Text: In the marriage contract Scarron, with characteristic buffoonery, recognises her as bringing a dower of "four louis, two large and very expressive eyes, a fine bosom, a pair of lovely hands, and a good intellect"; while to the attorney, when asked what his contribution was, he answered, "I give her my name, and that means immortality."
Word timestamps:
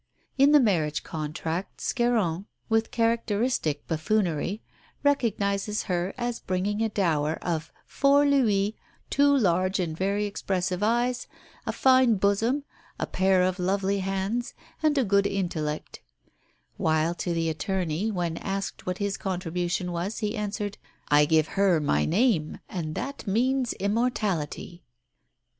In 0.35 0.51
the 0.51 0.59
marriage 0.59 1.03
contract 1.03 1.79
Scarron, 1.79 2.47
with 2.69 2.89
characteristic 2.89 3.85
buffoonery, 3.87 4.63
recognises 5.03 5.83
her 5.83 6.15
as 6.17 6.39
bringing 6.39 6.81
a 6.81 6.89
dower 6.89 7.33
of 7.43 7.71
"four 7.85 8.25
louis, 8.25 8.75
two 9.11 9.31
large 9.37 9.79
and 9.79 9.95
very 9.95 10.25
expressive 10.25 10.81
eyes, 10.81 11.27
a 11.67 11.71
fine 11.71 12.15
bosom, 12.15 12.63
a 12.97 13.05
pair 13.05 13.43
of 13.43 13.59
lovely 13.59 13.99
hands, 13.99 14.55
and 14.81 14.97
a 14.97 15.03
good 15.05 15.27
intellect"; 15.27 16.01
while 16.77 17.13
to 17.13 17.31
the 17.31 17.47
attorney, 17.47 18.09
when 18.09 18.37
asked 18.37 18.87
what 18.87 18.97
his 18.97 19.17
contribution 19.17 19.91
was, 19.91 20.17
he 20.17 20.35
answered, 20.35 20.79
"I 21.09 21.25
give 21.25 21.49
her 21.49 21.79
my 21.79 22.05
name, 22.05 22.57
and 22.67 22.95
that 22.95 23.27
means 23.27 23.73
immortality." 23.73 24.83